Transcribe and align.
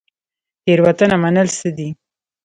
تیروتنه 0.63 1.15
منل 1.23 1.47
څه 1.57 1.69
دي؟ 1.77 1.89